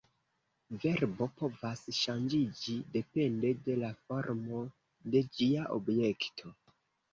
[0.85, 4.65] Verbo povas ŝanĝiĝi depende de la formo
[5.15, 6.57] de ĝia objekto.